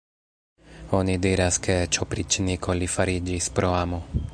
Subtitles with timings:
[0.99, 4.07] Oni diras, ke eĉ opriĉniko li fariĝis pro amo.